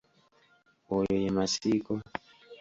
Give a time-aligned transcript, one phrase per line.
[0.95, 1.93] Oyo ye Masiiko.